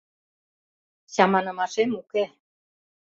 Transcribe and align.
Чаманымашем 1.13 1.89
уке... 1.99 2.23